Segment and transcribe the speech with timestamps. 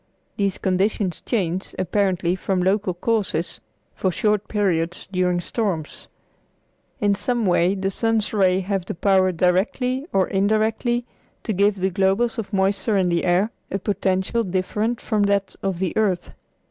[0.35, 3.61] These conditions change, apparently from local causes,
[3.93, 6.07] for short periods during storms.
[6.99, 11.05] In some way the sun's rays have the power directly or indirectly
[11.43, 15.77] to give the globules of moisture in the air a potential different from that of
[15.77, 16.33] the earth.